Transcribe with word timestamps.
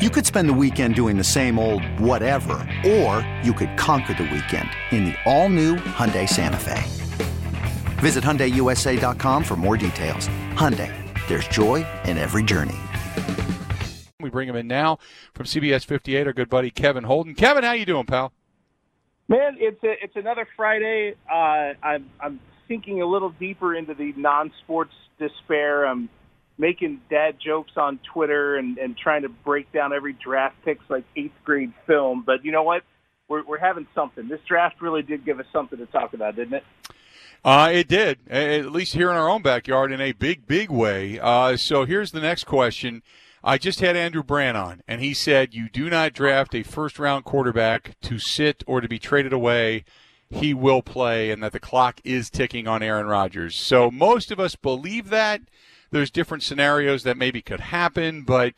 You 0.00 0.08
could 0.08 0.24
spend 0.24 0.48
the 0.48 0.54
weekend 0.54 0.94
doing 0.94 1.18
the 1.18 1.22
same 1.22 1.58
old 1.58 1.84
whatever, 2.00 2.66
or 2.86 3.20
you 3.42 3.52
could 3.52 3.76
conquer 3.76 4.14
the 4.14 4.22
weekend 4.22 4.66
in 4.92 5.04
the 5.04 5.14
all-new 5.26 5.76
Hyundai 5.76 6.26
Santa 6.26 6.56
Fe. 6.56 6.82
Visit 8.00 8.24
HyundaiUSA.com 8.24 9.44
for 9.44 9.56
more 9.56 9.76
details. 9.76 10.26
Hyundai, 10.54 10.90
there's 11.28 11.46
joy 11.48 11.86
in 12.06 12.16
every 12.16 12.42
journey. 12.42 12.78
We 14.18 14.30
bring 14.30 14.48
him 14.48 14.56
in 14.56 14.66
now 14.66 15.00
from 15.34 15.44
CBS 15.44 15.84
58, 15.84 16.26
our 16.28 16.32
good 16.32 16.48
buddy 16.48 16.70
Kevin 16.70 17.04
Holden. 17.04 17.34
Kevin, 17.34 17.62
how 17.62 17.72
you 17.72 17.84
doing, 17.84 18.06
pal? 18.06 18.32
Man, 19.28 19.58
it's 19.58 19.84
a, 19.84 20.02
it's 20.02 20.16
another 20.16 20.48
Friday. 20.56 21.14
Uh, 21.30 21.74
I'm 21.82 22.08
I'm 22.22 22.40
sinking 22.68 23.02
a 23.02 23.06
little 23.06 23.34
deeper 23.38 23.74
into 23.74 23.92
the 23.92 24.14
non-sports 24.16 24.94
despair. 25.18 25.84
I'm 25.84 26.08
making 26.60 27.00
dad 27.08 27.36
jokes 27.44 27.72
on 27.76 27.98
Twitter 28.12 28.56
and, 28.56 28.76
and 28.78 28.96
trying 28.96 29.22
to 29.22 29.28
break 29.28 29.72
down 29.72 29.92
every 29.92 30.12
draft 30.12 30.56
pick's 30.64 30.84
like 30.88 31.04
eighth 31.16 31.34
grade 31.42 31.72
film. 31.86 32.22
But 32.24 32.44
you 32.44 32.52
know 32.52 32.62
what? 32.62 32.82
We're, 33.28 33.44
we're 33.44 33.58
having 33.58 33.86
something. 33.94 34.28
This 34.28 34.40
draft 34.46 34.82
really 34.82 35.02
did 35.02 35.24
give 35.24 35.40
us 35.40 35.46
something 35.52 35.78
to 35.78 35.86
talk 35.86 36.12
about, 36.12 36.36
didn't 36.36 36.54
it? 36.54 36.64
Uh, 37.42 37.70
it 37.72 37.88
did, 37.88 38.18
at 38.28 38.70
least 38.70 38.92
here 38.92 39.10
in 39.10 39.16
our 39.16 39.28
own 39.28 39.40
backyard 39.40 39.90
in 39.92 40.00
a 40.00 40.12
big, 40.12 40.46
big 40.46 40.70
way. 40.70 41.18
Uh, 41.18 41.56
so 41.56 41.86
here's 41.86 42.12
the 42.12 42.20
next 42.20 42.44
question. 42.44 43.02
I 43.42 43.56
just 43.56 43.80
had 43.80 43.96
Andrew 43.96 44.22
Brandt 44.22 44.58
on, 44.58 44.82
and 44.86 45.00
he 45.00 45.14
said 45.14 45.54
you 45.54 45.70
do 45.70 45.88
not 45.88 46.12
draft 46.12 46.54
a 46.54 46.62
first 46.62 46.98
round 46.98 47.24
quarterback 47.24 47.98
to 48.02 48.18
sit 48.18 48.62
or 48.66 48.82
to 48.82 48.88
be 48.88 48.98
traded 48.98 49.32
away. 49.32 49.84
He 50.28 50.52
will 50.52 50.82
play, 50.82 51.30
and 51.30 51.42
that 51.42 51.52
the 51.52 51.60
clock 51.60 52.00
is 52.04 52.28
ticking 52.28 52.68
on 52.68 52.82
Aaron 52.82 53.06
Rodgers. 53.06 53.56
So 53.56 53.90
most 53.90 54.30
of 54.30 54.38
us 54.38 54.54
believe 54.56 55.08
that. 55.08 55.40
There's 55.90 56.10
different 56.10 56.42
scenarios 56.42 57.02
that 57.02 57.16
maybe 57.16 57.42
could 57.42 57.60
happen, 57.60 58.22
but 58.22 58.54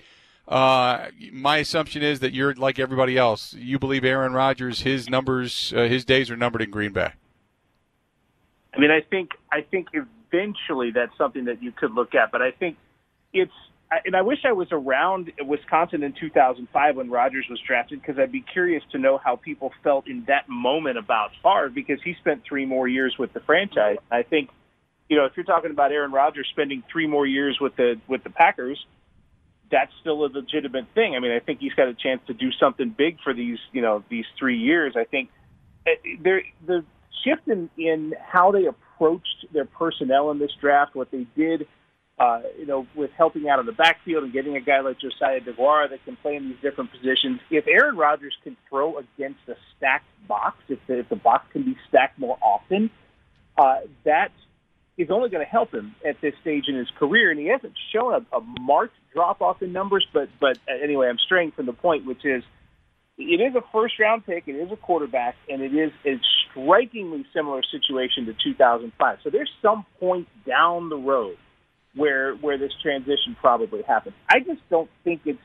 uh, 0.48 1.06
my 1.32 1.58
assumption 1.58 2.02
is 2.02 2.20
that 2.20 2.32
you're 2.32 2.54
like 2.54 2.78
everybody 2.78 3.16
else. 3.16 3.54
You 3.54 3.78
believe 3.78 4.04
Aaron 4.04 4.32
Rodgers, 4.32 4.82
his 4.82 5.08
numbers, 5.08 5.72
uh, 5.76 5.82
his 5.82 6.04
days 6.04 6.30
are 6.30 6.36
numbered 6.36 6.62
in 6.62 6.70
Green 6.70 6.92
Bay. 6.92 7.12
I 8.74 8.78
mean, 8.78 8.90
I 8.90 9.00
think 9.00 9.30
I 9.50 9.62
think 9.62 9.88
eventually 9.92 10.90
that's 10.90 11.16
something 11.16 11.44
that 11.44 11.62
you 11.62 11.72
could 11.72 11.92
look 11.92 12.14
at, 12.14 12.32
but 12.32 12.42
I 12.42 12.50
think 12.50 12.76
it's 13.32 13.52
and 14.04 14.16
I 14.16 14.22
wish 14.22 14.38
I 14.44 14.52
was 14.52 14.68
around 14.72 15.32
Wisconsin 15.44 16.02
in 16.02 16.14
2005 16.18 16.96
when 16.96 17.10
Rodgers 17.10 17.46
was 17.50 17.60
drafted 17.66 18.00
because 18.00 18.18
I'd 18.18 18.32
be 18.32 18.40
curious 18.40 18.82
to 18.92 18.98
know 18.98 19.18
how 19.18 19.36
people 19.36 19.72
felt 19.82 20.08
in 20.08 20.24
that 20.28 20.48
moment 20.48 20.96
about 20.96 21.30
Favre 21.42 21.68
because 21.68 21.98
he 22.02 22.14
spent 22.14 22.42
three 22.48 22.64
more 22.64 22.88
years 22.88 23.16
with 23.18 23.32
the 23.32 23.40
franchise. 23.40 23.98
I 24.10 24.22
think 24.22 24.48
you 25.12 25.18
know, 25.18 25.26
if 25.26 25.32
you're 25.36 25.44
talking 25.44 25.70
about 25.70 25.92
Aaron 25.92 26.10
Rodgers 26.10 26.48
spending 26.52 26.82
three 26.90 27.06
more 27.06 27.26
years 27.26 27.58
with 27.60 27.76
the 27.76 28.00
with 28.08 28.24
the 28.24 28.30
Packers, 28.30 28.82
that's 29.70 29.92
still 30.00 30.24
a 30.24 30.28
legitimate 30.32 30.86
thing. 30.94 31.14
I 31.14 31.18
mean, 31.18 31.32
I 31.32 31.38
think 31.38 31.60
he's 31.60 31.74
got 31.74 31.86
a 31.86 31.92
chance 31.92 32.22
to 32.28 32.32
do 32.32 32.50
something 32.58 32.94
big 32.96 33.18
for 33.22 33.34
these, 33.34 33.58
you 33.72 33.82
know, 33.82 34.02
these 34.08 34.24
three 34.38 34.56
years. 34.56 34.94
I 34.96 35.04
think 35.04 35.28
eh, 35.86 36.16
there 36.18 36.42
the 36.66 36.82
shift 37.22 37.46
in 37.46 37.68
in 37.76 38.14
how 38.26 38.52
they 38.52 38.64
approached 38.64 39.44
their 39.52 39.66
personnel 39.66 40.30
in 40.30 40.38
this 40.38 40.52
draft, 40.58 40.94
what 40.94 41.10
they 41.10 41.26
did, 41.36 41.68
uh, 42.18 42.40
you 42.58 42.64
know, 42.64 42.86
with 42.94 43.10
helping 43.10 43.50
out 43.50 43.58
in 43.58 43.66
the 43.66 43.72
backfield 43.72 44.24
and 44.24 44.32
getting 44.32 44.56
a 44.56 44.62
guy 44.62 44.80
like 44.80 44.96
Josiah 44.98 45.40
DeGuara 45.40 45.90
that 45.90 46.02
can 46.06 46.16
play 46.16 46.36
in 46.36 46.48
these 46.48 46.60
different 46.62 46.90
positions. 46.90 47.38
If 47.50 47.66
Aaron 47.66 47.98
Rodgers 47.98 48.34
can 48.44 48.56
throw 48.66 48.96
against 48.96 49.40
a 49.46 49.56
stacked 49.76 50.08
box, 50.26 50.56
if 50.70 50.78
the, 50.86 51.00
if 51.00 51.10
the 51.10 51.16
box 51.16 51.44
can 51.52 51.64
be 51.64 51.76
stacked 51.90 52.18
more 52.18 52.38
often, 52.40 52.88
uh, 53.58 53.80
that 54.04 54.32
is 54.98 55.10
only 55.10 55.30
going 55.30 55.44
to 55.44 55.50
help 55.50 55.72
him 55.72 55.94
at 56.06 56.20
this 56.20 56.34
stage 56.42 56.64
in 56.68 56.76
his 56.76 56.88
career. 56.98 57.30
And 57.30 57.40
he 57.40 57.46
hasn't 57.46 57.72
shown 57.92 58.14
a, 58.14 58.36
a 58.36 58.40
marked 58.60 58.94
drop 59.12 59.40
off 59.40 59.62
in 59.62 59.72
numbers, 59.72 60.06
but 60.12 60.28
but 60.40 60.58
uh, 60.68 60.82
anyway, 60.82 61.08
I'm 61.08 61.18
straying 61.18 61.52
from 61.52 61.66
the 61.66 61.72
point, 61.72 62.06
which 62.06 62.24
is 62.24 62.42
it 63.18 63.40
is 63.40 63.54
a 63.54 63.62
first 63.72 63.98
round 63.98 64.24
pick, 64.24 64.44
it 64.46 64.52
is 64.52 64.72
a 64.72 64.76
quarterback, 64.76 65.36
and 65.48 65.62
it 65.62 65.74
is 65.74 65.92
a 66.06 66.18
strikingly 66.50 67.24
similar 67.34 67.62
situation 67.62 68.26
to 68.26 68.34
2005. 68.42 69.18
So 69.22 69.30
there's 69.30 69.50
some 69.60 69.84
point 70.00 70.28
down 70.46 70.88
the 70.88 70.96
road 70.96 71.36
where 71.94 72.34
where 72.34 72.58
this 72.58 72.72
transition 72.82 73.36
probably 73.40 73.82
happens. 73.82 74.14
I 74.28 74.40
just 74.40 74.60
don't 74.70 74.90
think 75.04 75.22
it's 75.24 75.38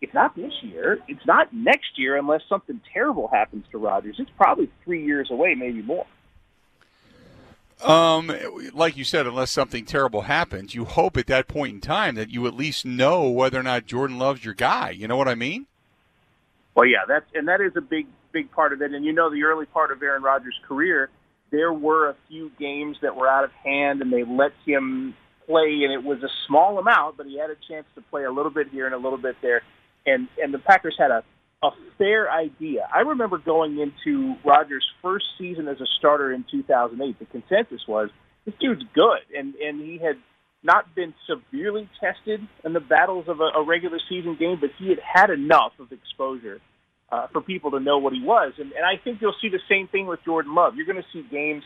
it's 0.00 0.14
not 0.14 0.34
this 0.34 0.52
year. 0.62 0.98
It's 1.06 1.24
not 1.26 1.52
next 1.52 1.96
year 1.96 2.16
unless 2.16 2.40
something 2.48 2.80
terrible 2.92 3.28
happens 3.28 3.64
to 3.72 3.78
Rodgers. 3.78 4.16
It's 4.18 4.30
probably 4.36 4.70
three 4.84 5.04
years 5.06 5.28
away, 5.30 5.54
maybe 5.54 5.82
more. 5.82 6.06
Um, 7.82 8.32
like 8.72 8.96
you 8.96 9.04
said, 9.04 9.26
unless 9.26 9.50
something 9.50 9.84
terrible 9.84 10.22
happens, 10.22 10.74
you 10.74 10.84
hope 10.84 11.16
at 11.16 11.26
that 11.26 11.48
point 11.48 11.74
in 11.74 11.80
time 11.80 12.14
that 12.14 12.30
you 12.30 12.46
at 12.46 12.54
least 12.54 12.84
know 12.84 13.28
whether 13.28 13.58
or 13.58 13.62
not 13.62 13.86
Jordan 13.86 14.18
Love's 14.18 14.44
your 14.44 14.54
guy. 14.54 14.90
You 14.90 15.08
know 15.08 15.16
what 15.16 15.28
I 15.28 15.34
mean? 15.34 15.66
Well, 16.74 16.86
yeah, 16.86 17.00
that's 17.06 17.26
and 17.34 17.48
that 17.48 17.60
is 17.60 17.72
a 17.76 17.80
big, 17.80 18.06
big 18.30 18.50
part 18.52 18.72
of 18.72 18.82
it. 18.82 18.92
And 18.92 19.04
you 19.04 19.12
know, 19.12 19.30
the 19.30 19.42
early 19.42 19.66
part 19.66 19.90
of 19.90 20.02
Aaron 20.02 20.22
Rodgers' 20.22 20.58
career, 20.66 21.10
there 21.50 21.72
were 21.72 22.08
a 22.08 22.16
few 22.28 22.50
games 22.58 22.96
that 23.02 23.16
were 23.16 23.28
out 23.28 23.44
of 23.44 23.50
hand, 23.52 24.00
and 24.00 24.12
they 24.12 24.24
let 24.24 24.52
him 24.64 25.14
play, 25.46 25.80
and 25.82 25.92
it 25.92 26.02
was 26.02 26.22
a 26.22 26.30
small 26.46 26.78
amount, 26.78 27.16
but 27.16 27.26
he 27.26 27.38
had 27.38 27.50
a 27.50 27.56
chance 27.68 27.86
to 27.96 28.00
play 28.00 28.24
a 28.24 28.30
little 28.30 28.50
bit 28.50 28.68
here 28.68 28.86
and 28.86 28.94
a 28.94 28.98
little 28.98 29.18
bit 29.18 29.36
there. 29.42 29.62
And 30.06 30.28
and 30.42 30.54
the 30.54 30.58
Packers 30.58 30.96
had 30.98 31.10
a 31.10 31.24
a 31.62 31.70
fair 31.98 32.30
idea. 32.30 32.88
I 32.92 33.00
remember 33.00 33.38
going 33.38 33.78
into 33.78 34.34
Rodgers' 34.44 34.86
first 35.00 35.24
season 35.38 35.68
as 35.68 35.80
a 35.80 35.86
starter 35.98 36.32
in 36.32 36.44
2008. 36.50 37.18
The 37.18 37.24
consensus 37.26 37.86
was 37.86 38.10
this 38.44 38.54
dude's 38.60 38.82
good, 38.94 39.20
and 39.36 39.54
and 39.54 39.80
he 39.80 39.98
had 39.98 40.16
not 40.62 40.94
been 40.94 41.14
severely 41.26 41.88
tested 42.00 42.40
in 42.64 42.72
the 42.72 42.80
battles 42.80 43.26
of 43.28 43.40
a, 43.40 43.58
a 43.58 43.64
regular 43.64 43.98
season 44.08 44.36
game, 44.38 44.58
but 44.60 44.70
he 44.78 44.88
had 44.90 44.98
had 45.00 45.30
enough 45.30 45.72
of 45.80 45.90
exposure 45.90 46.60
uh, 47.10 47.26
for 47.32 47.40
people 47.40 47.72
to 47.72 47.80
know 47.80 47.98
what 47.98 48.12
he 48.12 48.22
was. 48.22 48.52
And, 48.58 48.72
and 48.72 48.84
I 48.84 49.02
think 49.02 49.20
you'll 49.20 49.34
see 49.42 49.48
the 49.48 49.60
same 49.68 49.88
thing 49.88 50.06
with 50.06 50.20
Jordan 50.24 50.54
Love. 50.54 50.74
You're 50.76 50.86
going 50.86 51.02
to 51.02 51.08
see 51.12 51.26
games 51.28 51.64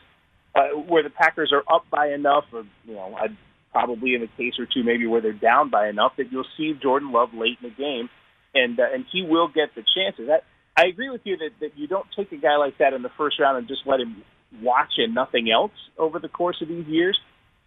uh, 0.55 0.69
where 0.89 1.03
the 1.03 1.11
Packers 1.11 1.53
are 1.53 1.63
up 1.73 1.85
by 1.91 2.09
enough, 2.09 2.45
or 2.53 2.65
you 2.87 2.95
know, 2.95 3.15
I'd 3.21 3.37
probably 3.71 4.15
in 4.15 4.23
a 4.23 4.29
case 4.39 4.55
or 4.59 4.65
two 4.65 4.83
maybe 4.83 5.07
where 5.07 5.21
they're 5.21 5.35
down 5.35 5.69
by 5.69 5.89
enough 5.89 6.13
that 6.17 6.33
you'll 6.33 6.47
see 6.57 6.73
Jordan 6.83 7.13
Love 7.13 7.35
late 7.35 7.59
in 7.63 7.69
the 7.69 7.75
game 7.75 8.09
and 8.57 8.81
uh, 8.81 8.85
and 8.93 9.05
he 9.13 9.23
will 9.23 9.49
get 9.49 9.75
the 9.75 9.85
chances. 9.97 10.29
That, 10.29 10.45
I 10.77 10.87
agree 10.87 11.11
with 11.11 11.23
you 11.25 11.37
that, 11.39 11.51
that 11.61 11.79
you 11.79 11.87
don't 11.87 12.07
take 12.17 12.33
a 12.33 12.37
guy 12.37 12.57
like 12.57 12.79
that 12.79 12.93
in 12.93 13.03
the 13.03 13.11
first 13.17 13.39
round 13.39 13.59
and 13.59 13.69
just 13.69 13.83
let 13.87 14.01
him 14.01 14.23
watch 14.63 14.95
and 14.99 15.15
nothing 15.15 15.51
else 15.51 15.73
over 15.97 16.19
the 16.19 16.29
course 16.29 16.61
of 16.61 16.69
these 16.69 16.87
years. 16.87 17.19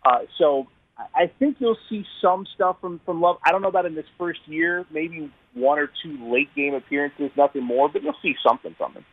Uh, 0.06 0.20
so 0.38 0.68
I 1.16 1.32
think 1.40 1.58
you'll 1.60 1.78
see 1.90 2.06
some 2.22 2.46
stuff 2.56 2.78
from 2.82 3.00
from 3.06 3.22
Love. 3.22 3.38
I 3.46 3.52
don't 3.52 3.62
know 3.62 3.70
about 3.70 3.86
in 3.86 3.96
this 3.96 4.06
first 4.18 4.40
year, 4.46 4.86
maybe 4.92 5.32
one 5.54 5.80
or 5.80 5.90
two 6.04 6.32
late 6.32 6.54
game 6.56 6.74
appearances, 6.74 7.32
nothing 7.38 7.64
more, 7.64 7.90
but 7.90 8.04
you'll 8.04 8.14
see 8.22 8.36
something 8.46 8.76
from 8.78 8.94
him. 8.94 9.06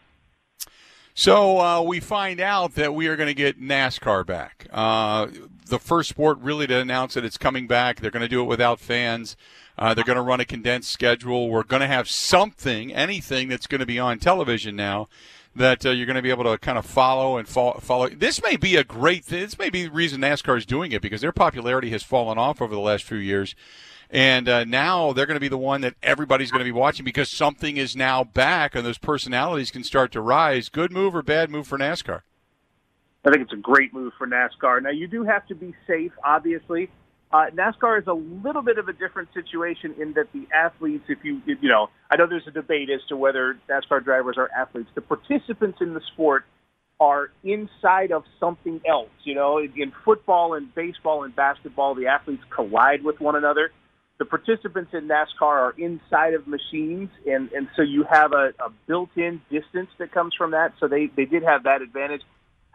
So 1.15 1.59
uh, 1.59 1.81
we 1.81 2.01
find 2.01 2.41
out 2.41 2.75
that 2.75 2.95
we 2.95 3.07
are 3.09 3.17
going 3.17 3.29
to 3.29 3.35
get 3.35 3.59
NASCAR 3.59 4.27
back. 4.27 4.67
Uh, 4.71 5.29
the 5.67 5.79
first 5.79 6.09
sport 6.09 6.39
really 6.41 6.67
to 6.67 6.79
announce 6.79 7.15
that 7.15 7.25
it's 7.25 7.39
coming 7.39 7.67
back. 7.67 8.01
They're 8.01 8.11
going 8.11 8.23
to 8.23 8.29
do 8.29 8.41
it 8.41 8.47
without 8.47 8.81
fans. 8.81 9.37
Uh, 9.79 9.93
they're 9.95 10.05
going 10.05 10.17
to 10.17 10.23
run 10.23 10.41
a 10.41 10.45
condensed 10.45 10.91
schedule. 10.91 11.51
We're 11.51 11.63
going 11.63 11.81
to 11.81 11.87
have 11.87 12.09
something, 12.09 12.95
anything 12.95 13.49
that's 13.49 13.67
going 13.67 13.81
to 13.81 13.87
be 13.87 13.99
on 13.99 14.19
television 14.19 14.77
now 14.77 15.09
that 15.55 15.85
uh, 15.87 15.91
you're 15.91 16.07
going 16.07 16.17
to 16.17 16.23
be 16.23 16.31
able 16.31 16.45
to 16.45 16.59
kind 16.59 16.79
of 16.79 16.85
follow 16.85 17.39
and 17.39 17.49
follow, 17.49 17.79
follow. 17.81 18.09
This 18.09 18.43
may 18.43 18.57
be 18.57 18.77
a 18.77 18.85
great. 18.85 19.27
This 19.27 19.59
may 19.59 19.71
be 19.71 19.85
the 19.85 19.91
reason 19.91 20.21
NASCAR 20.21 20.59
is 20.59 20.67
doing 20.67 20.93
it 20.93 21.03
because 21.03 21.21
their 21.21 21.33
popularity 21.33 21.91
has 21.91 22.03
fallen 22.03 22.39
off 22.39 22.61
over 22.61 22.75
the 22.75 22.81
last 22.81 23.05
few 23.05 23.19
years. 23.19 23.55
And 24.09 24.49
uh, 24.49 24.65
now 24.65 25.13
they're 25.13 25.27
going 25.27 25.37
to 25.37 25.41
be 25.41 25.49
the 25.49 25.59
one 25.59 25.81
that 25.81 25.95
everybody's 26.03 26.51
going 26.51 26.61
to 26.61 26.65
be 26.65 26.73
watching 26.73 27.05
because 27.05 27.29
something 27.29 27.77
is 27.77 27.97
now 27.97 28.23
back 28.23 28.75
and 28.75 28.87
those 28.87 28.99
personalities 28.99 29.71
can 29.71 29.83
start 29.83 30.13
to 30.13 30.21
rise. 30.21 30.69
Good 30.69 30.93
move 30.93 31.17
or 31.17 31.23
bad 31.23 31.51
move 31.51 31.67
for 31.67 31.79
NASCAR? 31.79 32.23
I 33.27 33.31
think 33.31 33.43
it's 33.43 33.53
a 33.53 33.57
great 33.57 33.93
move 33.93 34.13
for 34.17 34.27
NASCAR. 34.27 34.83
Now, 34.83 34.91
you 34.91 35.09
do 35.09 35.25
have 35.25 35.45
to 35.49 35.57
be 35.57 35.75
safe, 35.87 36.13
obviously. 36.25 36.89
Uh, 37.33 37.47
NASCAR 37.53 38.01
is 38.01 38.07
a 38.07 38.13
little 38.13 38.63
bit 38.63 38.79
of 38.79 38.89
a 38.89 38.93
different 38.93 39.29
situation 39.35 39.97
in 40.01 40.13
that 40.13 40.33
the 40.33 40.47
athletes, 40.55 41.05
if 41.09 41.19
you 41.25 41.43
you 41.45 41.69
know, 41.69 41.89
I 42.09 42.15
know 42.17 42.29
there's 42.29 42.47
a 42.47 42.53
debate 42.53 42.89
as 42.89 43.01
to 43.09 43.17
whether 43.17 43.59
NASCAR 43.69 44.05
drivers 44.05 44.37
are 44.39 44.49
athletes. 44.57 44.91
The 44.95 45.01
participants 45.01 45.79
in 45.81 45.93
the 45.93 46.01
sport 46.13 46.45
are 47.01 47.31
inside 47.43 48.13
of 48.13 48.23
something 48.39 48.81
else. 48.89 49.11
You 49.25 49.35
know, 49.35 49.59
in 49.59 49.93
football 50.05 50.55
and 50.55 50.73
baseball 50.73 51.25
and 51.25 51.35
basketball, 51.35 51.97
the 51.97 52.07
athletes 52.07 52.45
collide 52.55 53.03
with 53.03 53.21
one 53.21 53.35
another. 53.35 53.73
the 54.19 54.25
participants 54.25 54.93
in 54.95 55.09
NASCAR 55.09 55.43
are 55.43 55.75
inside 55.77 56.35
of 56.35 56.47
machines, 56.47 57.11
and, 57.27 57.53
and 57.53 57.69
so 57.77 57.83
you 57.83 58.05
have 58.05 58.33
a, 58.33 58.53
a 58.65 58.71
built-in 58.87 59.43
distance 59.51 59.91
that 59.99 60.11
comes 60.11 60.35
from 60.35 60.53
that. 60.53 60.73
So 60.81 60.89
they, 60.89 61.11
they 61.15 61.27
did 61.27 61.43
have 61.43 61.65
that 61.65 61.83
advantage. 61.83 62.23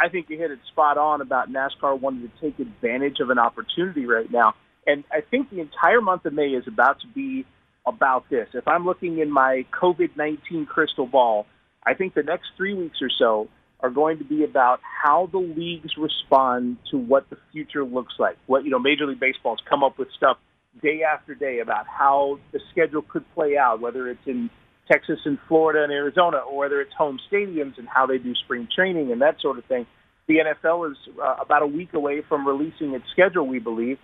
I 0.01 0.09
think 0.09 0.29
you 0.29 0.37
hit 0.37 0.51
it 0.51 0.59
spot 0.71 0.97
on 0.97 1.21
about 1.21 1.51
NASCAR 1.51 1.99
wanting 1.99 2.29
to 2.29 2.41
take 2.41 2.59
advantage 2.59 3.19
of 3.19 3.29
an 3.29 3.37
opportunity 3.37 4.05
right 4.05 4.29
now. 4.31 4.55
And 4.87 5.03
I 5.11 5.21
think 5.21 5.51
the 5.51 5.59
entire 5.59 6.01
month 6.01 6.25
of 6.25 6.33
May 6.33 6.49
is 6.49 6.67
about 6.67 7.01
to 7.01 7.07
be 7.07 7.45
about 7.85 8.29
this. 8.29 8.47
If 8.53 8.67
I'm 8.67 8.85
looking 8.85 9.19
in 9.19 9.31
my 9.31 9.65
COVID 9.71 10.17
19 10.17 10.65
crystal 10.65 11.05
ball, 11.05 11.45
I 11.85 11.93
think 11.93 12.15
the 12.15 12.23
next 12.23 12.47
three 12.57 12.73
weeks 12.73 12.97
or 13.01 13.09
so 13.17 13.47
are 13.79 13.89
going 13.89 14.19
to 14.19 14.23
be 14.23 14.43
about 14.43 14.79
how 15.03 15.27
the 15.31 15.39
leagues 15.39 15.91
respond 15.97 16.77
to 16.91 16.97
what 16.97 17.29
the 17.29 17.37
future 17.51 17.83
looks 17.83 18.13
like. 18.19 18.37
What, 18.47 18.63
you 18.63 18.71
know, 18.71 18.79
Major 18.79 19.05
League 19.05 19.19
Baseball's 19.19 19.59
come 19.67 19.83
up 19.83 19.97
with 19.97 20.07
stuff 20.17 20.37
day 20.81 21.01
after 21.03 21.35
day 21.35 21.59
about 21.59 21.85
how 21.87 22.39
the 22.51 22.59
schedule 22.71 23.01
could 23.01 23.25
play 23.33 23.57
out, 23.57 23.81
whether 23.81 24.07
it's 24.07 24.25
in 24.25 24.49
Texas 24.89 25.19
and 25.25 25.37
Florida 25.47 25.83
and 25.83 25.91
Arizona, 25.91 26.37
or 26.37 26.57
whether 26.57 26.81
it's 26.81 26.93
home 26.93 27.19
stadiums 27.31 27.77
and 27.77 27.87
how 27.87 28.05
they 28.05 28.17
do 28.17 28.33
spring 28.35 28.67
training 28.73 29.11
and 29.11 29.21
that 29.21 29.39
sort 29.41 29.57
of 29.57 29.65
thing. 29.65 29.85
The 30.27 30.35
NFL 30.37 30.91
is 30.91 30.97
uh, 31.21 31.35
about 31.41 31.61
a 31.61 31.67
week 31.67 31.93
away 31.93 32.21
from 32.27 32.47
releasing 32.47 32.93
its 32.93 33.05
schedule, 33.11 33.47
we 33.47 33.59
believe. 33.59 33.97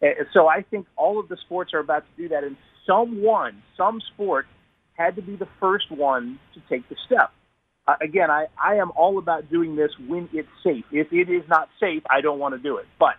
And 0.00 0.26
so 0.32 0.48
I 0.48 0.62
think 0.62 0.86
all 0.96 1.18
of 1.18 1.28
the 1.28 1.36
sports 1.44 1.72
are 1.74 1.78
about 1.78 2.04
to 2.04 2.22
do 2.22 2.28
that, 2.30 2.44
and 2.44 2.56
someone, 2.86 3.62
some 3.76 4.00
sport, 4.12 4.46
had 4.94 5.16
to 5.16 5.22
be 5.22 5.36
the 5.36 5.48
first 5.60 5.90
one 5.90 6.38
to 6.54 6.60
take 6.68 6.88
the 6.88 6.96
step. 7.06 7.30
Uh, 7.86 7.94
again, 8.00 8.30
I, 8.30 8.46
I 8.62 8.76
am 8.76 8.92
all 8.96 9.18
about 9.18 9.50
doing 9.50 9.76
this 9.76 9.90
when 10.06 10.28
it's 10.32 10.48
safe. 10.62 10.84
If 10.90 11.12
it 11.12 11.30
is 11.30 11.42
not 11.48 11.68
safe, 11.80 12.02
I 12.10 12.20
don't 12.20 12.38
want 12.38 12.54
to 12.54 12.60
do 12.60 12.78
it. 12.78 12.86
But 12.98 13.14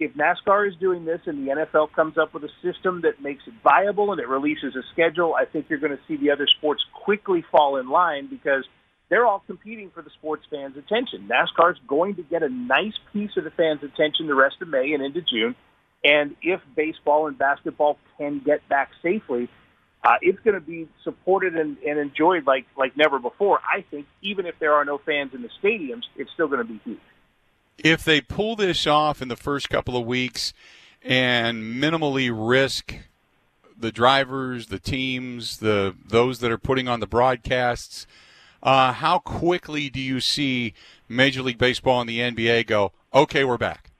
if 0.00 0.12
NASCAR 0.14 0.68
is 0.68 0.74
doing 0.80 1.04
this 1.04 1.20
and 1.26 1.46
the 1.46 1.52
NFL 1.52 1.92
comes 1.92 2.18
up 2.18 2.34
with 2.34 2.42
a 2.44 2.48
system 2.62 3.02
that 3.02 3.22
makes 3.22 3.44
it 3.46 3.54
viable 3.62 4.10
and 4.12 4.20
it 4.20 4.28
releases 4.28 4.74
a 4.74 4.82
schedule, 4.92 5.34
I 5.34 5.44
think 5.44 5.66
you're 5.68 5.78
going 5.78 5.96
to 5.96 6.02
see 6.08 6.16
the 6.16 6.32
other 6.32 6.48
sports 6.58 6.82
quickly 7.04 7.44
fall 7.52 7.76
in 7.76 7.88
line 7.88 8.28
because 8.28 8.64
they're 9.08 9.26
all 9.26 9.42
competing 9.46 9.90
for 9.90 10.02
the 10.02 10.10
sports 10.10 10.44
fans' 10.50 10.76
attention. 10.76 11.28
NASCAR 11.28 11.72
is 11.72 11.78
going 11.86 12.16
to 12.16 12.22
get 12.22 12.42
a 12.42 12.48
nice 12.48 12.94
piece 13.12 13.30
of 13.36 13.44
the 13.44 13.50
fans' 13.50 13.84
attention 13.84 14.26
the 14.26 14.34
rest 14.34 14.56
of 14.60 14.68
May 14.68 14.92
and 14.92 15.04
into 15.04 15.20
June. 15.22 15.54
And 16.02 16.34
if 16.42 16.60
baseball 16.76 17.28
and 17.28 17.38
basketball 17.38 17.98
can 18.18 18.40
get 18.44 18.68
back 18.68 18.90
safely, 19.02 19.48
uh, 20.04 20.16
it's 20.20 20.38
going 20.40 20.54
to 20.54 20.60
be 20.60 20.88
supported 21.02 21.56
and, 21.56 21.78
and 21.78 21.98
enjoyed 21.98 22.46
like 22.46 22.66
like 22.76 22.94
never 22.96 23.18
before. 23.18 23.58
I 23.60 23.82
think 23.90 24.06
even 24.22 24.44
if 24.44 24.54
there 24.58 24.74
are 24.74 24.84
no 24.84 24.98
fans 24.98 25.32
in 25.32 25.40
the 25.40 25.48
stadiums, 25.62 26.02
it's 26.16 26.30
still 26.34 26.48
going 26.48 26.58
to 26.58 26.70
be 26.70 26.78
huge. 26.84 26.98
If 27.78 28.04
they 28.04 28.20
pull 28.20 28.56
this 28.56 28.86
off 28.86 29.20
in 29.20 29.28
the 29.28 29.36
first 29.36 29.68
couple 29.68 29.96
of 29.96 30.06
weeks 30.06 30.52
and 31.02 31.62
minimally 31.62 32.30
risk 32.32 32.94
the 33.76 33.92
drivers, 33.92 34.68
the 34.68 34.78
teams, 34.78 35.58
the 35.58 35.94
those 36.04 36.38
that 36.40 36.50
are 36.50 36.58
putting 36.58 36.88
on 36.88 37.00
the 37.00 37.06
broadcasts, 37.06 38.06
uh, 38.62 38.92
how 38.92 39.18
quickly 39.18 39.90
do 39.90 40.00
you 40.00 40.20
see 40.20 40.72
Major 41.08 41.42
League 41.42 41.58
Baseball 41.58 42.00
and 42.00 42.08
the 42.08 42.20
NBA 42.20 42.66
go? 42.66 42.92
Okay, 43.12 43.44
we're 43.44 43.58
back. 43.58 43.90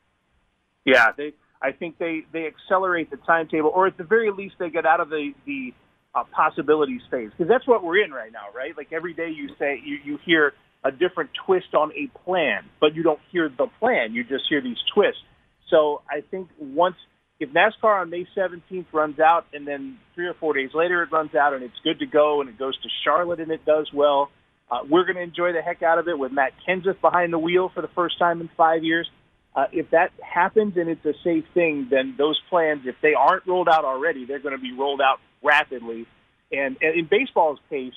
Yeah, 0.85 1.13
they. 1.17 1.33
I 1.61 1.73
think 1.73 1.99
they 1.99 2.25
they 2.33 2.47
accelerate 2.47 3.11
the 3.11 3.17
timetable, 3.19 3.71
or 3.75 3.87
at 3.87 3.97
the 3.97 4.05
very 4.05 4.31
least, 4.31 4.57
they 4.59 4.71
get 4.71 4.87
out 4.87 5.01
of 5.01 5.09
the 5.09 5.33
the 5.47 5.73
uh, 6.15 6.25
possibilities 6.31 7.01
phase 7.11 7.31
because 7.31 7.49
that's 7.49 7.67
what 7.67 7.83
we're 7.83 8.03
in 8.03 8.11
right 8.11 8.33
now, 8.33 8.47
right? 8.55 8.77
Like 8.77 8.93
every 8.93 9.15
day 9.15 9.31
you 9.31 9.49
say 9.59 9.81
you 9.85 9.99
you 10.05 10.19
hear 10.25 10.55
a 10.85 10.93
different 10.93 11.31
twist 11.47 11.75
on 11.75 11.93
a 11.93 12.09
plan, 12.25 12.65
but 12.81 12.95
you 12.95 13.03
don't 13.03 13.21
hear 13.33 13.49
the 13.49 13.67
plan. 13.81 14.13
You 14.13 14.23
just 14.23 14.45
hear 14.49 14.61
these 14.61 14.77
twists. 14.95 15.23
So 15.71 16.03
I 16.09 16.21
think 16.31 16.49
once 16.59 16.97
if 17.41 17.51
NASCAR 17.51 18.03
on 18.03 18.11
May 18.11 18.27
17th 18.37 18.87
runs 18.93 19.19
out 19.19 19.47
and 19.53 19.67
then 19.67 19.99
three 20.15 20.27
or 20.27 20.35
four 20.35 20.55
days 20.55 20.71
later 20.73 21.03
it 21.03 21.11
runs 21.11 21.35
out 21.35 21.53
and 21.53 21.63
it's 21.63 21.75
good 21.83 21.99
to 21.99 22.07
go 22.07 22.41
and 22.41 22.49
it 22.49 22.59
goes 22.59 22.81
to 22.81 22.89
Charlotte 23.03 23.41
and 23.41 23.51
it 23.51 23.65
does 23.65 23.91
well, 23.93 24.31
uh, 24.71 24.79
we're 24.89 25.05
going 25.05 25.17
to 25.17 25.23
enjoy 25.23 25.53
the 25.53 25.61
heck 25.61 25.83
out 25.83 25.99
of 25.99 26.09
it 26.09 26.19
with 26.19 26.33
Matt 26.33 26.53
Kenseth 26.67 27.01
behind 27.01 27.33
the 27.33 27.39
wheel 27.39 27.71
for 27.75 27.83
the 27.83 27.89
first 27.89 28.19
time 28.19 28.41
in 28.41 28.49
five 28.57 28.85
years. 28.85 29.09
Uh, 29.55 29.67
if 29.73 29.91
that 29.91 30.11
happens 30.21 30.77
and 30.77 30.89
it's 30.89 31.05
a 31.05 31.13
safe 31.23 31.45
thing, 31.55 31.89
then 31.91 32.15
those 32.17 32.41
plans, 32.51 32.83
if 32.87 32.97
they 33.03 33.15
aren't 33.15 33.47
rolled 33.47 33.69
out 33.69 33.85
already, 33.85 34.25
they're 34.27 34.41
going 34.41 34.57
to 34.57 34.61
be 34.61 34.73
rolled 34.73 35.01
out 35.01 35.19
rapidly. 35.43 36.07
And, 36.51 36.77
and 36.81 36.99
in 36.99 37.09
baseball's 37.11 37.59
case, 37.69 37.95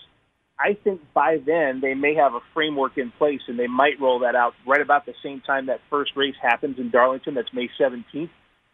I 0.60 0.74
think 0.84 1.02
by 1.14 1.38
then 1.46 1.82
they 1.82 1.94
may 1.94 2.16
have 2.16 2.34
a 2.34 2.40
framework 2.54 2.98
in 2.98 3.12
place 3.12 3.42
and 3.48 3.60
they 3.60 3.68
might 3.68 4.00
roll 4.02 4.20
that 4.20 4.36
out 4.36 4.54
right 4.66 4.82
about 4.82 5.06
the 5.06 5.14
same 5.24 5.42
time 5.42 5.68
that 5.68 5.82
first 5.90 6.12
race 6.16 6.36
happens 6.42 6.80
in 6.80 6.90
Darlington. 6.90 7.36
That's 7.36 7.54
May 7.54 7.70
17th. 7.80 8.30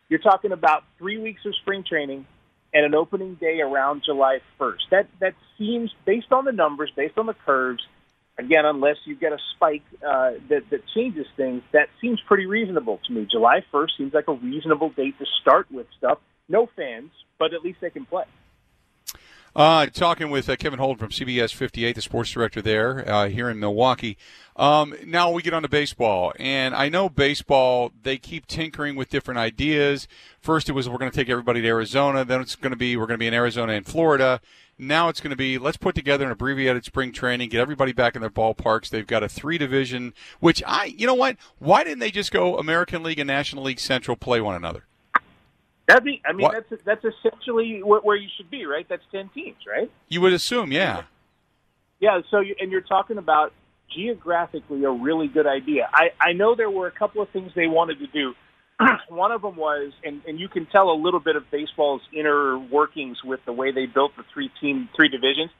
You're 0.07 0.19
talking 0.19 0.51
about 0.51 0.83
three 0.97 1.17
weeks 1.17 1.41
of 1.45 1.53
spring 1.61 1.83
training 1.87 2.25
and 2.73 2.85
an 2.85 2.95
opening 2.95 3.35
day 3.35 3.59
around 3.59 4.03
July 4.05 4.39
1st. 4.59 4.89
That 4.91 5.07
that 5.19 5.35
seems 5.57 5.91
based 6.05 6.31
on 6.31 6.45
the 6.45 6.51
numbers, 6.51 6.91
based 6.95 7.17
on 7.17 7.25
the 7.25 7.35
curves. 7.45 7.83
Again, 8.39 8.65
unless 8.65 8.95
you 9.05 9.15
get 9.15 9.31
a 9.31 9.37
spike 9.55 9.83
uh, 9.97 10.31
that 10.49 10.63
that 10.71 10.81
changes 10.95 11.27
things, 11.37 11.61
that 11.71 11.89
seems 12.01 12.19
pretty 12.27 12.45
reasonable 12.45 12.99
to 13.05 13.13
me. 13.13 13.27
July 13.29 13.63
1st 13.73 13.89
seems 13.97 14.13
like 14.13 14.27
a 14.27 14.33
reasonable 14.33 14.89
date 14.89 15.17
to 15.19 15.25
start 15.41 15.67
with 15.71 15.87
stuff. 15.97 16.17
No 16.49 16.67
fans, 16.75 17.11
but 17.37 17.53
at 17.53 17.61
least 17.61 17.79
they 17.81 17.89
can 17.89 18.05
play. 18.05 18.23
Uh, 19.55 19.85
talking 19.85 20.31
with 20.31 20.49
uh, 20.49 20.55
Kevin 20.55 20.79
Holden 20.79 20.97
from 20.97 21.09
CBS 21.09 21.53
58, 21.53 21.93
the 21.93 22.01
sports 22.01 22.31
director 22.31 22.59
there 22.59 23.07
uh, 23.07 23.27
here 23.29 23.51
in 23.51 23.59
Milwaukee. 23.59 24.17
Um, 24.55 24.95
now 25.05 25.29
we 25.29 25.43
get 25.43 25.53
on 25.53 25.61
to 25.61 25.69
baseball, 25.69 26.33
and 26.39 26.73
I 26.73 26.89
know 26.89 27.07
baseball 27.07 27.91
they 28.01 28.17
keep 28.17 28.47
tinkering 28.47 28.95
with 28.95 29.09
different 29.09 29.39
ideas. 29.39 30.07
First, 30.39 30.69
it 30.69 30.71
was 30.71 30.89
we're 30.89 30.97
going 30.97 31.11
to 31.11 31.15
take 31.15 31.29
everybody 31.29 31.61
to 31.61 31.67
Arizona. 31.67 32.25
Then 32.25 32.41
it's 32.41 32.55
going 32.55 32.71
to 32.71 32.77
be 32.77 32.97
we're 32.97 33.05
going 33.05 33.15
to 33.15 33.19
be 33.19 33.27
in 33.27 33.33
Arizona 33.35 33.73
and 33.73 33.85
Florida. 33.85 34.41
Now 34.79 35.07
it's 35.09 35.21
going 35.21 35.29
to 35.29 35.37
be 35.37 35.59
let's 35.59 35.77
put 35.77 35.93
together 35.93 36.25
an 36.25 36.31
abbreviated 36.31 36.83
spring 36.83 37.11
training, 37.11 37.49
get 37.49 37.61
everybody 37.61 37.93
back 37.93 38.15
in 38.15 38.21
their 38.21 38.31
ballparks. 38.31 38.89
They've 38.89 39.05
got 39.05 39.21
a 39.21 39.29
three 39.29 39.59
division, 39.59 40.15
which 40.39 40.63
I, 40.65 40.85
you 40.85 41.05
know 41.05 41.13
what? 41.13 41.37
Why 41.59 41.83
didn't 41.83 41.99
they 41.99 42.11
just 42.11 42.31
go 42.31 42.57
American 42.57 43.03
League 43.03 43.19
and 43.19 43.27
National 43.27 43.63
League 43.63 43.79
Central 43.79 44.17
play 44.17 44.41
one 44.41 44.55
another? 44.55 44.85
That'd 45.87 46.03
be, 46.05 46.21
I 46.25 46.31
mean, 46.31 46.43
what? 46.43 46.65
that's 46.69 46.81
that's 46.85 47.03
essentially 47.03 47.81
where 47.83 48.15
you 48.15 48.29
should 48.37 48.49
be, 48.49 48.65
right? 48.65 48.85
That's 48.87 49.03
ten 49.11 49.29
teams, 49.33 49.57
right? 49.67 49.91
You 50.07 50.21
would 50.21 50.33
assume, 50.33 50.71
yeah. 50.71 51.03
Yeah. 51.99 52.21
So, 52.31 52.39
you, 52.39 52.55
and 52.59 52.71
you're 52.71 52.81
talking 52.81 53.17
about 53.17 53.51
geographically 53.93 54.83
a 54.85 54.91
really 54.91 55.27
good 55.27 55.47
idea. 55.47 55.89
I 55.93 56.11
I 56.21 56.33
know 56.33 56.55
there 56.55 56.69
were 56.69 56.87
a 56.87 56.91
couple 56.91 57.21
of 57.21 57.29
things 57.29 57.51
they 57.55 57.67
wanted 57.67 57.99
to 57.99 58.07
do. 58.07 58.33
One 59.09 59.31
of 59.31 59.41
them 59.41 59.57
was, 59.57 59.91
and 60.05 60.21
and 60.25 60.39
you 60.39 60.47
can 60.47 60.65
tell 60.67 60.89
a 60.89 60.95
little 60.95 61.19
bit 61.19 61.35
of 61.35 61.51
baseball's 61.51 62.01
inner 62.13 62.57
workings 62.57 63.17
with 63.23 63.41
the 63.45 63.53
way 63.53 63.71
they 63.71 63.85
built 63.85 64.15
the 64.15 64.23
three 64.33 64.49
team 64.61 64.87
three 64.95 65.09
divisions, 65.09 65.51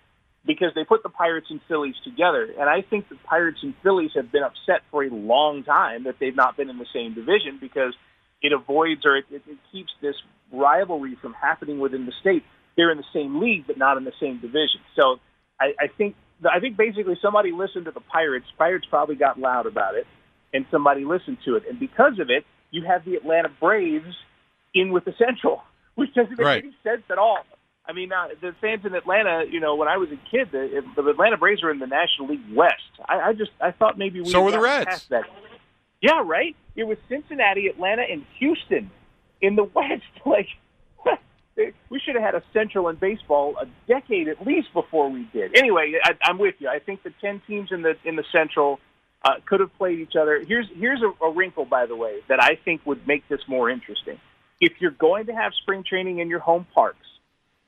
because 0.45 0.71
they 0.73 0.83
put 0.83 1.03
the 1.03 1.09
Pirates 1.09 1.47
and 1.49 1.59
Phillies 1.67 1.95
together, 2.03 2.49
and 2.59 2.69
I 2.69 2.81
think 2.81 3.09
the 3.09 3.15
Pirates 3.25 3.59
and 3.61 3.73
Phillies 3.83 4.11
have 4.15 4.31
been 4.31 4.43
upset 4.43 4.81
for 4.89 5.03
a 5.03 5.09
long 5.09 5.63
time 5.63 6.05
that 6.05 6.15
they've 6.19 6.35
not 6.35 6.57
been 6.57 6.69
in 6.69 6.77
the 6.77 6.87
same 6.93 7.13
division 7.13 7.57
because 7.59 7.93
it 8.43 8.51
avoids 8.51 9.05
or 9.05 9.17
it, 9.17 9.25
it, 9.31 9.41
it 9.47 9.57
keeps 9.71 9.91
this 10.01 10.15
rivalry 10.51 11.17
from 11.21 11.33
happening 11.33 11.79
within 11.79 12.05
the 12.05 12.11
state. 12.21 12.43
They're 12.75 12.91
in 12.91 12.97
the 12.97 13.05
same 13.13 13.41
league, 13.41 13.65
but 13.65 13.77
not 13.77 13.97
in 13.97 14.03
the 14.03 14.13
same 14.19 14.39
division. 14.39 14.81
So 14.95 15.19
I, 15.59 15.73
I 15.79 15.87
think 15.87 16.15
I 16.51 16.59
think 16.59 16.75
basically 16.75 17.17
somebody 17.21 17.51
listened 17.51 17.85
to 17.85 17.91
the 17.91 18.01
Pirates. 18.01 18.45
Pirates 18.57 18.85
probably 18.89 19.15
got 19.15 19.39
loud 19.39 19.65
about 19.65 19.95
it, 19.95 20.05
and 20.53 20.65
somebody 20.69 21.05
listened 21.05 21.37
to 21.45 21.55
it, 21.55 21.63
and 21.69 21.79
because 21.79 22.19
of 22.19 22.29
it, 22.29 22.45
you 22.71 22.83
have 22.83 23.05
the 23.05 23.15
Atlanta 23.15 23.49
Braves 23.61 24.15
in 24.73 24.91
with 24.91 25.05
the 25.05 25.13
Central, 25.17 25.63
which 25.95 26.13
doesn't 26.13 26.37
make 26.37 26.45
right. 26.45 26.63
any 26.63 26.75
sense 26.83 27.03
at 27.09 27.17
all. 27.17 27.39
I 27.85 27.91
mean, 27.91 28.13
uh, 28.13 28.29
the 28.41 28.55
fans 28.61 28.85
in 28.85 28.95
Atlanta, 28.95 29.43
you 29.49 29.59
know, 29.59 29.75
when 29.75 29.89
I 29.89 29.97
was 29.97 30.09
a 30.09 30.19
kid, 30.31 30.49
the, 30.51 30.81
the 30.95 31.09
Atlanta 31.09 31.37
Braves 31.37 31.61
were 31.61 31.71
in 31.71 31.79
the 31.79 31.87
National 31.87 32.29
League 32.29 32.55
West. 32.55 32.75
I, 33.05 33.19
I 33.19 33.33
just, 33.33 33.51
I 33.59 33.71
thought 33.71 33.97
maybe 33.97 34.21
we 34.21 34.29
so 34.29 34.41
were 34.41 34.51
the 34.51 34.61
Reds. 34.61 35.05
That. 35.09 35.25
Yeah, 36.03 36.21
right. 36.25 36.53
It 36.75 36.83
was 36.83 36.97
Cincinnati, 37.07 37.67
Atlanta, 37.67 38.03
and 38.03 38.25
Houston 38.37 38.91
in 39.41 39.55
the 39.55 39.63
West. 39.73 40.03
Like 40.25 40.47
we 41.89 41.99
should 41.99 42.15
have 42.15 42.23
had 42.23 42.35
a 42.35 42.43
Central 42.51 42.89
in 42.89 42.97
baseball 42.97 43.55
a 43.59 43.65
decade 43.87 44.27
at 44.27 44.45
least 44.45 44.67
before 44.73 45.09
we 45.09 45.27
did. 45.31 45.57
Anyway, 45.57 45.93
I, 46.03 46.11
I'm 46.23 46.37
with 46.37 46.55
you. 46.59 46.67
I 46.67 46.79
think 46.79 47.03
the 47.03 47.13
ten 47.21 47.41
teams 47.47 47.69
in 47.71 47.81
the 47.81 47.95
in 48.03 48.17
the 48.17 48.25
Central 48.33 48.81
uh, 49.23 49.35
could 49.45 49.61
have 49.61 49.73
played 49.77 49.99
each 49.99 50.17
other. 50.21 50.43
Here's 50.45 50.67
here's 50.75 51.01
a, 51.01 51.25
a 51.25 51.31
wrinkle, 51.31 51.63
by 51.63 51.85
the 51.85 51.95
way, 51.95 52.19
that 52.27 52.43
I 52.43 52.59
think 52.63 52.85
would 52.85 53.07
make 53.07 53.25
this 53.29 53.41
more 53.47 53.69
interesting. 53.69 54.19
If 54.59 54.73
you're 54.79 54.91
going 54.91 55.27
to 55.27 55.33
have 55.33 55.53
spring 55.61 55.85
training 55.87 56.19
in 56.19 56.29
your 56.29 56.39
home 56.39 56.67
parks, 56.75 57.07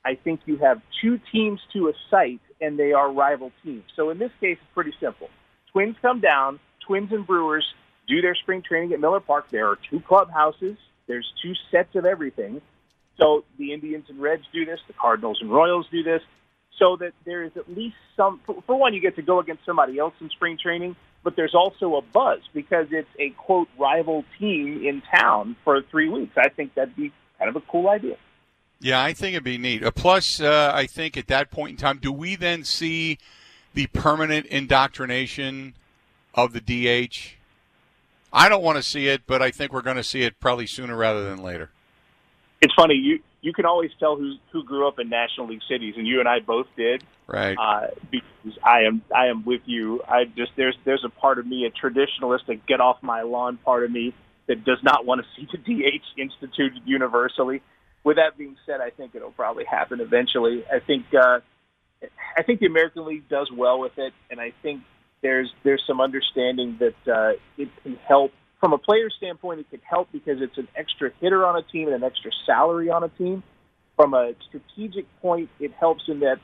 I 0.04 0.14
think 0.14 0.40
you 0.44 0.58
have 0.58 0.82
two 1.00 1.18
teams 1.32 1.60
to 1.72 1.88
a 1.88 1.92
site, 2.10 2.40
and 2.60 2.78
they 2.78 2.92
are 2.92 3.10
rival 3.10 3.50
teams. 3.64 3.84
So 3.96 4.10
in 4.10 4.18
this 4.18 4.30
case, 4.40 4.58
it's 4.60 4.74
pretty 4.74 4.92
simple. 5.00 5.30
Twins 5.72 5.96
come 6.02 6.20
down. 6.20 6.60
Twins 6.86 7.10
and 7.12 7.26
Brewers 7.26 7.64
do 8.06 8.20
their 8.20 8.34
spring 8.34 8.62
training 8.62 8.92
at 8.92 9.00
Miller 9.00 9.20
Park. 9.20 9.50
There 9.50 9.68
are 9.68 9.78
two 9.90 10.00
clubhouses. 10.00 10.76
There's 11.06 11.30
two 11.42 11.54
sets 11.70 11.94
of 11.94 12.04
everything. 12.04 12.60
So 13.18 13.44
the 13.58 13.72
Indians 13.72 14.06
and 14.08 14.20
Reds 14.20 14.44
do 14.52 14.64
this. 14.64 14.80
The 14.86 14.92
Cardinals 14.92 15.38
and 15.40 15.50
Royals 15.50 15.86
do 15.90 16.02
this. 16.02 16.22
So 16.78 16.96
that 16.96 17.12
there 17.24 17.42
is 17.42 17.52
at 17.56 17.74
least 17.74 17.96
some. 18.16 18.40
For 18.44 18.78
one, 18.78 18.92
you 18.92 19.00
get 19.00 19.16
to 19.16 19.22
go 19.22 19.40
against 19.40 19.64
somebody 19.64 19.98
else 19.98 20.12
in 20.20 20.28
spring 20.28 20.58
training, 20.62 20.94
but 21.22 21.34
there's 21.34 21.54
also 21.54 21.96
a 21.96 22.02
buzz 22.02 22.40
because 22.52 22.88
it's 22.90 23.08
a 23.18 23.30
quote 23.30 23.68
rival 23.78 24.26
team 24.38 24.84
in 24.84 25.00
town 25.00 25.56
for 25.64 25.80
three 25.90 26.10
weeks. 26.10 26.36
I 26.36 26.50
think 26.50 26.74
that'd 26.74 26.94
be 26.94 27.12
kind 27.38 27.48
of 27.48 27.56
a 27.56 27.62
cool 27.62 27.88
idea. 27.88 28.16
Yeah, 28.78 29.02
I 29.02 29.14
think 29.14 29.32
it'd 29.32 29.44
be 29.44 29.56
neat. 29.56 29.82
Uh, 29.82 29.90
plus, 29.90 30.38
uh, 30.38 30.70
I 30.74 30.86
think 30.86 31.16
at 31.16 31.28
that 31.28 31.50
point 31.50 31.70
in 31.70 31.76
time, 31.78 31.98
do 31.98 32.12
we 32.12 32.36
then 32.36 32.62
see 32.62 33.16
the 33.72 33.86
permanent 33.86 34.44
indoctrination 34.46 35.74
of 36.34 36.52
the 36.52 36.60
DH? 36.60 37.35
I 38.36 38.50
don't 38.50 38.62
want 38.62 38.76
to 38.76 38.82
see 38.82 39.08
it, 39.08 39.22
but 39.26 39.40
I 39.40 39.50
think 39.50 39.72
we're 39.72 39.80
going 39.80 39.96
to 39.96 40.04
see 40.04 40.20
it 40.20 40.38
probably 40.38 40.66
sooner 40.66 40.94
rather 40.94 41.24
than 41.24 41.42
later. 41.42 41.70
It's 42.60 42.74
funny 42.74 42.94
you 42.94 43.20
you 43.40 43.54
can 43.54 43.64
always 43.64 43.90
tell 43.98 44.16
who 44.16 44.34
who 44.52 44.62
grew 44.62 44.86
up 44.86 44.98
in 44.98 45.08
National 45.08 45.46
League 45.46 45.62
cities, 45.68 45.94
and 45.96 46.06
you 46.06 46.20
and 46.20 46.28
I 46.28 46.40
both 46.40 46.66
did. 46.76 47.02
Right. 47.26 47.56
Uh, 47.58 47.88
because 48.10 48.58
I 48.62 48.82
am 48.82 49.02
I 49.14 49.28
am 49.28 49.44
with 49.44 49.62
you. 49.64 50.02
I 50.06 50.24
just 50.24 50.52
there's 50.54 50.76
there's 50.84 51.04
a 51.04 51.08
part 51.08 51.38
of 51.38 51.46
me, 51.46 51.64
a 51.64 51.70
traditionalist, 51.70 52.48
a 52.48 52.56
get 52.56 52.80
off 52.80 53.02
my 53.02 53.22
lawn 53.22 53.56
part 53.56 53.84
of 53.84 53.90
me 53.90 54.14
that 54.48 54.64
does 54.64 54.82
not 54.82 55.06
want 55.06 55.22
to 55.22 55.26
see 55.36 55.48
the 55.50 55.58
DH 55.58 56.20
instituted 56.20 56.82
universally. 56.84 57.62
With 58.04 58.16
that 58.16 58.36
being 58.36 58.56
said, 58.66 58.80
I 58.82 58.90
think 58.90 59.14
it'll 59.14 59.30
probably 59.30 59.64
happen 59.64 60.00
eventually. 60.00 60.62
I 60.70 60.80
think 60.80 61.06
uh, 61.14 61.40
I 62.36 62.42
think 62.42 62.60
the 62.60 62.66
American 62.66 63.06
League 63.06 63.28
does 63.30 63.50
well 63.50 63.80
with 63.80 63.96
it, 63.96 64.12
and 64.30 64.40
I 64.40 64.52
think 64.62 64.82
there's 65.22 65.52
there's 65.64 65.82
some 65.86 66.00
understanding 66.00 66.78
that 66.80 67.12
uh, 67.12 67.32
it 67.56 67.68
can 67.82 67.96
help 68.06 68.32
from 68.60 68.72
a 68.72 68.78
player 68.78 69.10
standpoint. 69.10 69.60
It 69.60 69.70
can 69.70 69.80
help 69.80 70.08
because 70.12 70.40
it's 70.40 70.58
an 70.58 70.68
extra 70.76 71.10
hitter 71.20 71.44
on 71.44 71.56
a 71.56 71.62
team 71.62 71.88
and 71.88 71.96
an 71.96 72.04
extra 72.04 72.30
salary 72.44 72.90
on 72.90 73.04
a 73.04 73.08
team. 73.08 73.42
From 73.96 74.12
a 74.12 74.32
strategic 74.48 75.06
point, 75.20 75.48
it 75.58 75.72
helps 75.72 76.02
in 76.08 76.20
that 76.20 76.38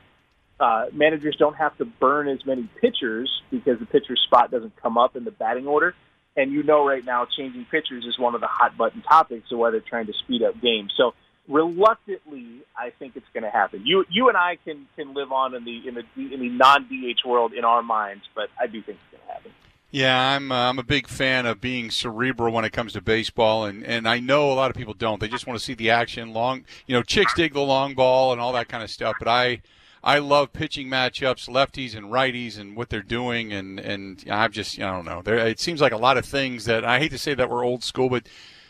uh, 0.58 0.86
managers 0.92 1.36
don't 1.38 1.56
have 1.56 1.76
to 1.78 1.84
burn 1.84 2.28
as 2.28 2.44
many 2.46 2.68
pitchers 2.80 3.30
because 3.50 3.78
the 3.78 3.86
pitcher 3.86 4.16
spot 4.16 4.50
doesn't 4.50 4.74
come 4.76 4.96
up 4.96 5.16
in 5.16 5.24
the 5.24 5.30
batting 5.30 5.66
order. 5.66 5.94
And 6.34 6.50
you 6.50 6.62
know, 6.62 6.86
right 6.86 7.04
now, 7.04 7.26
changing 7.26 7.66
pitchers 7.70 8.06
is 8.06 8.18
one 8.18 8.34
of 8.34 8.40
the 8.40 8.46
hot 8.46 8.76
button 8.78 9.02
topics 9.02 9.52
of 9.52 9.58
why 9.58 9.70
they're 9.70 9.80
trying 9.80 10.06
to 10.06 10.14
speed 10.14 10.42
up 10.42 10.60
games. 10.62 10.92
So 10.96 11.12
reluctantly, 11.48 12.62
I 12.76 12.90
think 12.90 13.16
it's 13.16 13.26
going 13.34 13.44
to 13.44 13.50
happen. 13.50 13.82
You 13.84 14.04
you 14.10 14.28
and 14.28 14.36
I 14.36 14.56
can 14.64 14.86
can 14.96 15.14
live 15.14 15.32
on 15.32 15.54
in 15.54 15.64
the 15.64 15.88
in 15.88 15.94
the 15.94 16.04
in 16.16 16.40
the 16.40 16.48
non 16.48 16.84
DH 16.84 17.26
world 17.26 17.52
in 17.52 17.64
our 17.64 17.82
minds, 17.82 18.24
but 18.34 18.48
I 18.60 18.66
do 18.66 18.82
think 18.82 18.98
it's 18.98 19.18
going 19.18 19.26
to 19.26 19.32
happen. 19.32 19.52
Yeah, 19.90 20.34
I'm 20.34 20.50
uh, 20.50 20.70
I'm 20.70 20.78
a 20.78 20.84
big 20.84 21.06
fan 21.06 21.44
of 21.44 21.60
being 21.60 21.90
cerebral 21.90 22.52
when 22.54 22.64
it 22.64 22.72
comes 22.72 22.94
to 22.94 23.02
baseball, 23.02 23.66
and 23.66 23.84
and 23.84 24.08
I 24.08 24.20
know 24.20 24.50
a 24.50 24.54
lot 24.54 24.70
of 24.70 24.76
people 24.76 24.94
don't. 24.94 25.20
They 25.20 25.28
just 25.28 25.46
want 25.46 25.58
to 25.58 25.64
see 25.64 25.74
the 25.74 25.90
action, 25.90 26.32
long, 26.32 26.64
you 26.86 26.96
know, 26.96 27.02
chicks 27.02 27.34
dig 27.34 27.52
the 27.52 27.60
long 27.60 27.94
ball 27.94 28.32
and 28.32 28.40
all 28.40 28.54
that 28.54 28.68
kind 28.68 28.82
of 28.82 28.90
stuff. 28.90 29.16
But 29.18 29.28
I 29.28 29.60
I 30.02 30.18
love 30.18 30.54
pitching 30.54 30.88
matchups, 30.88 31.46
lefties 31.46 31.94
and 31.94 32.06
righties, 32.06 32.58
and 32.58 32.74
what 32.74 32.88
they're 32.88 33.02
doing, 33.02 33.52
and 33.52 33.78
and 33.78 34.24
I've 34.30 34.52
just 34.52 34.80
I 34.80 34.90
don't 34.90 35.04
know. 35.04 35.20
There 35.22 35.36
it 35.36 35.60
seems 35.60 35.82
like 35.82 35.92
a 35.92 35.98
lot 35.98 36.16
of 36.16 36.24
things 36.24 36.64
that 36.64 36.86
I 36.86 36.98
hate 36.98 37.10
to 37.10 37.18
say 37.18 37.34
that 37.34 37.50
we're 37.50 37.62
old 37.62 37.84
school, 37.84 38.08
but 38.08 38.26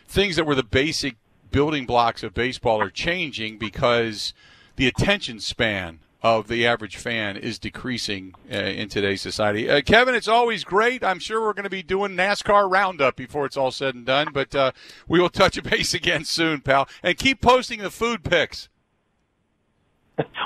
things 0.09 0.35
that 0.35 0.45
were 0.45 0.57
the 0.57 0.65
basic 0.65 1.17
building 1.53 1.87
blocks 1.87 2.23
of 2.23 2.35
baseball 2.35 2.81
are 2.81 2.91
changing 2.91 3.59
because 3.59 4.35
the 4.77 4.89
attention 4.89 5.39
span 5.39 6.01
of 6.23 6.47
the 6.47 6.67
average 6.67 6.97
fan 6.97 7.37
is 7.37 7.59
decreasing 7.59 8.35
uh, 8.51 8.55
in 8.55 8.89
today's 8.89 9.21
society. 9.21 9.69
Uh, 9.69 9.81
Kevin, 9.81 10.15
it's 10.15 10.29
always 10.29 10.63
great. 10.63 11.03
I'm 11.03 11.19
sure 11.19 11.41
we're 11.41 11.53
going 11.53 11.65
to 11.65 11.71
be 11.71 11.83
doing 11.83 12.13
NASCAR 12.13 12.71
roundup 12.71 13.17
before 13.17 13.45
it's 13.45 13.57
all 13.57 13.73
said 13.73 13.95
and 13.95 14.07
done, 14.07 14.29
but 14.33 14.55
uh, 14.55 14.73
we 15.09 15.21
will 15.21 15.29
touch 15.29 15.57
a 15.57 15.63
base 15.63 15.95
again 16.03 16.25
soon, 16.25 16.61
pal. 16.61 16.89
And 17.03 17.17
keep 17.17 17.41
posting 17.41 17.81
the 17.81 17.91
food 17.91 18.23
pics. 18.23 18.69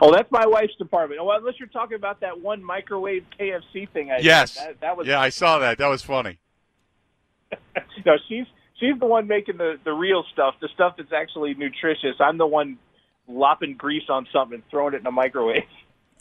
Oh, 0.01 0.13
that's 0.13 0.31
my 0.31 0.47
wife's 0.47 0.77
department. 0.77 1.23
Well, 1.23 1.37
unless 1.37 1.59
you're 1.59 1.69
talking 1.69 1.97
about 1.97 2.21
that 2.21 2.41
one 2.41 2.65
microwave 2.65 3.25
KFC 3.39 3.89
thing. 3.91 4.11
I 4.11 4.19
yes, 4.19 4.55
that, 4.55 4.81
that 4.81 4.97
was. 4.97 5.07
Yeah, 5.07 5.21
I 5.21 5.29
saw 5.29 5.59
that. 5.59 5.79
That 5.79 5.89
was 5.89 6.03
funny. 6.03 6.39
no, 8.07 8.17
she's 8.29 8.47
she's 8.81 8.99
the 8.99 9.07
one 9.07 9.27
making 9.27 9.57
the 9.59 9.79
the 9.85 9.93
real 9.93 10.25
stuff, 10.33 10.55
the 10.61 10.69
stuff 10.75 10.95
that's 10.97 11.13
actually 11.13 11.55
nutritious. 11.55 12.17
I'm 12.21 12.39
the 12.39 12.47
one 12.47 12.79
lopping 13.29 13.77
grease 13.77 14.09
on 14.09 14.27
something 14.33 14.57
and 14.57 14.63
throwing 14.71 14.95
it 14.95 15.01
in 15.01 15.07
a 15.07 15.13
microwave. 15.13 15.63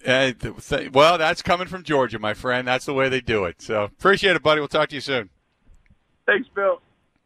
Uh, 0.05 0.33
th- 0.33 0.91
well, 0.91 1.17
that's 1.17 1.41
coming 1.41 1.67
from 1.67 1.81
Georgia, 1.81 2.19
my 2.19 2.35
friend. 2.35 2.67
That's 2.67 2.85
the 2.85 2.93
way 2.93 3.09
they 3.09 3.21
do 3.21 3.45
it. 3.45 3.59
So 3.59 3.85
appreciate 3.85 4.35
it, 4.35 4.43
buddy. 4.43 4.59
We'll 4.59 4.67
talk 4.67 4.89
to 4.89 4.95
you 4.95 5.01
soon. 5.01 5.29
Thanks, 6.27 6.47
Bill. 6.53 6.79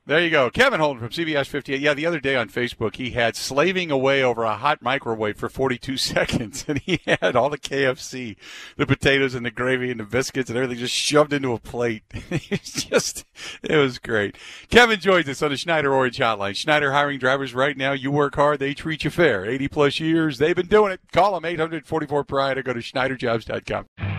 There 0.10 0.20
you 0.20 0.32
go. 0.32 0.50
Kevin 0.50 0.80
Holden 0.80 1.00
from 1.00 1.10
CBS 1.12 1.46
58. 1.46 1.80
Yeah, 1.80 1.94
the 1.94 2.08
other 2.08 2.20
day 2.20 2.36
on 2.36 2.50
Facebook, 2.50 2.96
he 2.96 3.12
had 3.12 3.36
slaving 3.36 3.92
away 3.92 4.24
over 4.24 4.44
a 4.44 4.56
hot 4.56 4.82
microwave 4.82 5.38
for 5.38 5.50
42 5.50 5.98
seconds, 5.98 6.66
and 6.68 6.80
he 6.80 7.00
had 7.06 7.36
all 7.36 7.52
the 7.52 7.60
KFC, 7.60 8.36
the 8.76 8.88
potatoes 8.88 9.36
and 9.36 9.46
the 9.46 9.52
gravy 9.52 9.92
and 9.92 10.00
the 10.00 10.06
biscuits 10.06 10.50
and 10.50 10.58
everything 10.58 10.80
just 10.80 10.96
shoved 10.96 11.32
into 11.32 11.54
a 11.54 11.60
plate. 11.60 12.02
it's 12.32 12.86
just, 12.86 13.24
it 13.62 13.78
was 13.78 14.00
great. 14.00 14.36
Kevin 14.72 15.00
joins 15.00 15.30
us 15.30 15.44
on 15.44 15.52
the 15.52 15.58
Schneider 15.58 15.94
Orange 15.94 16.18
Hotline. 16.18 16.56
Schneider 16.56 16.92
hiring 16.92 17.20
drivers 17.20 17.54
right 17.54 17.78
now. 17.78 17.92
You 17.92 18.10
work 18.10 18.34
hard, 18.34 18.58
they 18.58 18.74
treat 18.74 19.04
you 19.04 19.12
fair. 19.12 19.46
80 19.46 19.68
plus 19.68 20.00
years, 20.00 20.40
they've 20.40 20.56
been 20.56 20.66
doing 20.66 20.92
it. 20.92 21.02
Call 21.14 21.36
them 21.36 21.46
844 21.46 22.24
Pride 22.24 22.58
or 22.58 22.64
go 22.64 22.74
to 22.74 22.80
SchneiderJobs.com. 22.80 24.19